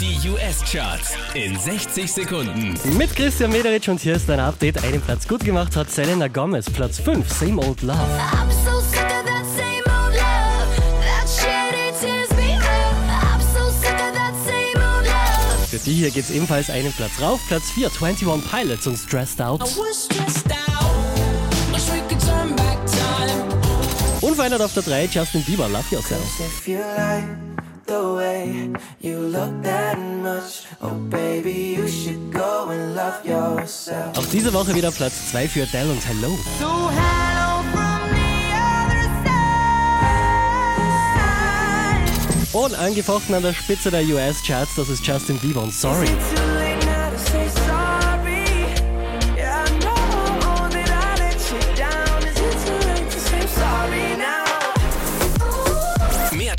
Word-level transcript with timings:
Die 0.00 0.16
US-Charts 0.30 1.12
in 1.34 1.58
60 1.58 2.10
Sekunden. 2.10 2.74
Mit 2.96 3.14
Christian 3.14 3.52
Mederich 3.52 3.86
und 3.90 4.00
hier 4.00 4.14
ist 4.14 4.30
ein 4.30 4.40
Update. 4.40 4.82
Einen 4.82 5.02
Platz 5.02 5.28
gut 5.28 5.44
gemacht 5.44 5.76
hat 5.76 5.90
Selena 5.90 6.26
Gomez, 6.26 6.70
Platz 6.70 6.98
5, 6.98 7.30
Same 7.30 7.60
Old 7.60 7.82
Love. 7.82 7.98
I'm 7.98 8.50
so 8.64 8.80
sick 8.80 9.02
of 9.02 9.26
that 9.26 9.44
same 9.54 9.84
old 9.84 10.14
love. 10.14 10.70
That 11.04 11.28
shit, 11.28 11.74
it 11.74 12.00
tears 12.00 12.30
me 12.30 12.56
up. 12.56 12.64
I'm 13.10 13.42
so 13.52 13.68
sick 13.68 13.92
of 13.92 14.14
that 14.14 14.32
same 14.46 14.82
old 14.82 15.04
love. 15.04 15.68
Für 15.68 15.78
die 15.78 15.92
hier 15.92 16.10
geht's 16.10 16.30
ebenfalls 16.30 16.70
einen 16.70 16.94
Platz 16.94 17.20
rauf, 17.20 17.38
Platz 17.48 17.70
4, 17.72 17.90
21 18.00 18.50
Pilots 18.50 18.86
und 18.86 18.96
Stressed 18.96 19.42
Out. 19.42 19.60
was 19.60 20.06
stressed 20.06 20.50
out. 20.50 20.60
Unverändert 24.22 24.62
auf 24.62 24.72
der 24.72 24.82
3, 24.82 25.10
Justin 25.12 25.42
Bieber, 25.44 25.68
Love 25.68 25.84
Yourself. 25.90 26.22
You 29.00 29.18
look 29.18 29.62
that 29.62 29.98
much, 29.98 30.64
oh 30.82 30.94
baby, 31.08 31.76
you 31.76 31.88
should 31.88 32.32
go 32.32 32.68
and 32.70 32.94
love 32.94 33.24
yourself. 33.24 34.16
Auch 34.18 34.26
diese 34.32 34.52
Woche 34.52 34.74
wieder 34.74 34.90
Platz 34.90 35.30
2 35.30 35.48
für 35.48 35.62
Adele 35.62 35.92
und 35.92 36.06
Hello. 36.06 36.38
So 36.58 36.90
hello 36.90 37.62
from 37.72 38.10
the 38.10 38.52
other 38.54 39.08
side. 42.52 42.64
Und 42.64 42.74
angefochten 42.78 43.34
an 43.34 43.42
der 43.42 43.54
Spitze 43.54 43.90
der 43.90 44.02
US-Charts, 44.02 44.74
das 44.76 44.88
ist 44.88 45.06
Justin 45.06 45.38
Bieber 45.38 45.62
und 45.62 45.72
Sorry. 45.72 46.08